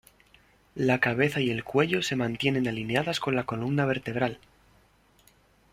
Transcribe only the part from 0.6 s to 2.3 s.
La cabeza y el cuello se